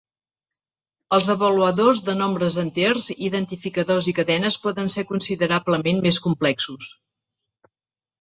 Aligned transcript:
Els 1.17 1.25
avaluadors 1.33 1.99
de 2.07 2.15
nombres 2.21 2.57
enters, 2.61 3.09
identificadors 3.25 4.07
i 4.13 4.15
cadenes 4.21 4.57
poden 4.63 4.89
ser 4.95 5.05
considerablement 5.11 6.01
més 6.07 6.19
complexos. 6.29 6.89